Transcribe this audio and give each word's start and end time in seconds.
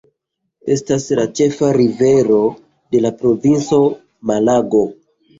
Estas 0.75 1.03
la 1.17 1.25
ĉefa 1.39 1.67
rivero 1.77 2.37
de 2.95 3.01
la 3.03 3.11
provinco 3.19 3.81
Malago. 4.33 4.81